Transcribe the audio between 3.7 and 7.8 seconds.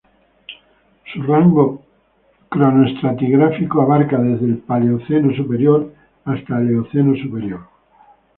abarca desde el Paleoceno superior hasta la Eoceno superior.